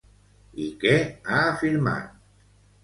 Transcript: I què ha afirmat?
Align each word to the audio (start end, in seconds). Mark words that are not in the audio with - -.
I 0.63 0.65
què 0.85 0.95
ha 1.11 1.45
afirmat? 1.51 2.21